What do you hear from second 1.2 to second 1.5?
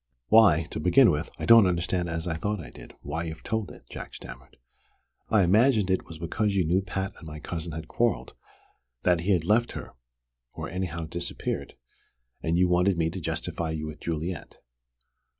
that I